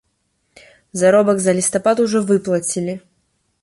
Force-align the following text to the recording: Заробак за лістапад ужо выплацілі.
Заробак 1.03 1.37
за 1.45 1.55
лістапад 1.59 1.97
ужо 2.07 2.19
выплацілі. 2.35 3.01